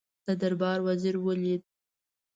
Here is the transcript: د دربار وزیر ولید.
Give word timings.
د 0.25 0.27
دربار 0.41 0.79
وزیر 0.87 1.15
ولید. 1.19 1.61